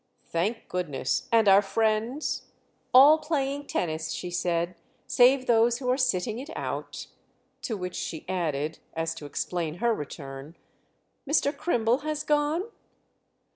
"Thank 0.25 0.67
goodness! 0.67 1.29
And 1.31 1.47
our 1.47 1.61
friends?" 1.61 2.47
"All 2.91 3.19
playing 3.19 3.67
tennis," 3.67 4.11
she 4.11 4.31
said—"save 4.31 5.45
those 5.45 5.77
who 5.77 5.91
are 5.91 5.95
sitting 5.97 6.39
it 6.39 6.49
out." 6.55 7.05
To 7.61 7.77
which 7.77 7.97
she 7.97 8.25
added, 8.27 8.79
as 8.95 9.13
to 9.13 9.27
explain 9.27 9.75
her 9.75 9.93
return: 9.93 10.57
"Mr. 11.29 11.55
Crimble 11.55 11.99
has 11.99 12.23
gone?" 12.23 12.63